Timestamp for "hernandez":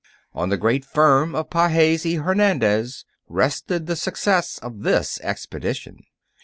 2.23-3.05